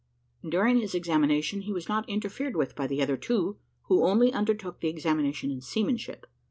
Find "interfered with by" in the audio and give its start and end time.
2.09-2.87